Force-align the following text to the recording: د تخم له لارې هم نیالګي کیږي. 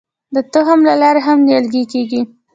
د 0.35 0.37
تخم 0.53 0.79
له 0.89 0.93
لارې 1.01 1.21
هم 1.27 1.37
نیالګي 1.47 1.83
کیږي. 1.93 2.21